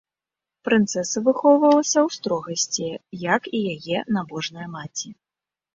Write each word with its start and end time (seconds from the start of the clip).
Прынцэса 0.67 1.17
выхоўвалася 1.27 1.93
ў 1.93 2.09
строгасці, 2.17 2.87
як 3.35 3.41
і 3.61 3.65
яе 3.77 3.97
набожная 4.19 4.67
маці. 4.81 5.09